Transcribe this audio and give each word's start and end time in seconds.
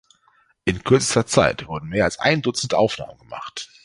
In 0.65 0.83
kürzester 0.83 1.27
Zeit 1.27 1.67
wurde 1.67 1.85
mehr 1.85 2.05
als 2.05 2.17
ein 2.19 2.41
Dutzend 2.41 2.73
Aufnahmen 2.73 3.19
gemacht. 3.19 3.69